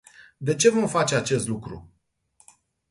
De 0.41 0.55
ce 0.55 0.67
vom 0.69 0.87
face 0.87 1.15
acest 1.15 1.47
lucru? 1.47 1.91